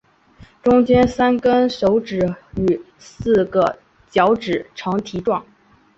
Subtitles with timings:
[0.63, 3.77] 中间三跟手指与四个
[4.09, 5.45] 脚趾呈蹄状。